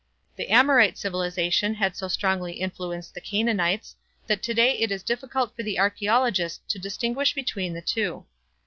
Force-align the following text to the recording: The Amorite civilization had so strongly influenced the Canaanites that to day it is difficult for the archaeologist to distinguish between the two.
The 0.35 0.49
Amorite 0.49 0.97
civilization 0.97 1.75
had 1.75 1.95
so 1.95 2.07
strongly 2.07 2.53
influenced 2.53 3.13
the 3.13 3.21
Canaanites 3.21 3.95
that 4.25 4.41
to 4.41 4.53
day 4.55 4.79
it 4.79 4.91
is 4.91 5.03
difficult 5.03 5.55
for 5.55 5.61
the 5.61 5.77
archaeologist 5.77 6.67
to 6.69 6.79
distinguish 6.79 7.35
between 7.35 7.73
the 7.75 7.83
two. 7.83 8.25